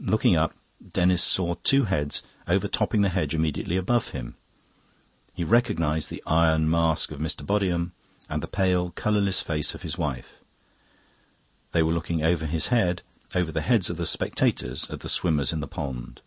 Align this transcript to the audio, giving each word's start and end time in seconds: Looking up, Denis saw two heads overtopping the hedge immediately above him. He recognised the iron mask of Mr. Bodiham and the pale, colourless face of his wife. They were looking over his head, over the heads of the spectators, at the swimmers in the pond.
Looking 0.00 0.36
up, 0.36 0.52
Denis 0.92 1.22
saw 1.22 1.54
two 1.54 1.84
heads 1.84 2.20
overtopping 2.46 3.00
the 3.00 3.08
hedge 3.08 3.34
immediately 3.34 3.78
above 3.78 4.08
him. 4.08 4.34
He 5.32 5.44
recognised 5.44 6.10
the 6.10 6.22
iron 6.26 6.68
mask 6.68 7.10
of 7.10 7.20
Mr. 7.20 7.38
Bodiham 7.40 7.92
and 8.28 8.42
the 8.42 8.48
pale, 8.48 8.90
colourless 8.90 9.40
face 9.40 9.74
of 9.74 9.80
his 9.80 9.96
wife. 9.96 10.34
They 11.72 11.82
were 11.82 11.94
looking 11.94 12.22
over 12.22 12.44
his 12.44 12.66
head, 12.66 13.00
over 13.34 13.50
the 13.50 13.62
heads 13.62 13.88
of 13.88 13.96
the 13.96 14.04
spectators, 14.04 14.90
at 14.90 15.00
the 15.00 15.08
swimmers 15.08 15.54
in 15.54 15.60
the 15.60 15.66
pond. 15.68 16.20